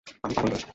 [0.07, 0.61] আমি পাগল নই।